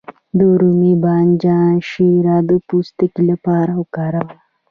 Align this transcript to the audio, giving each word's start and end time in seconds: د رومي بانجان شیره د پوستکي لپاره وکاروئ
د 0.37 0.39
رومي 0.59 0.93
بانجان 1.03 1.73
شیره 1.89 2.37
د 2.49 2.51
پوستکي 2.67 3.21
لپاره 3.31 3.71
وکاروئ 3.81 4.37